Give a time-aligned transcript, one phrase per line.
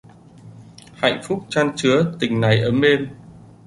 [0.93, 3.07] Hạnh phúc chan chứa tình này ấm êm.